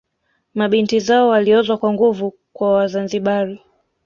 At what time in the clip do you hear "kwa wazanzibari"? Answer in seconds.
2.53-3.61